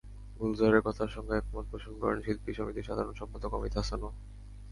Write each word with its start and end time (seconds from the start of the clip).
গুলজারের 0.39 0.81
কথার 0.81 1.09
সঙ্গে 1.09 1.33
একমত 1.35 1.65
পোষণ 1.71 1.93
করেন 2.01 2.17
শিল্পী 2.21 2.51
সমিতির 2.53 2.87
সাধারণ 2.89 3.13
সম্পাদক 3.13 3.51
অমিত 3.53 3.73
হাসানও। 3.79 4.09